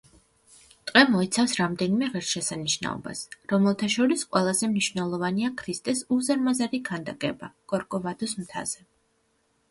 ტყე 0.91 1.01
მოიცავს 1.15 1.51
რამდენიმე 1.57 2.07
ღირსშესანიშნაობას, 2.13 3.19
რომელთა 3.51 3.89
შორის 3.95 4.23
ყველაზე 4.31 4.69
მნიშვნელოვანია 4.71 5.51
ქრისტეს 5.59 6.01
უზარმაზარი 6.17 6.81
ქანდაკება 6.89 7.51
კორკოვადოს 7.75 8.35
მთაზე. 8.41 8.83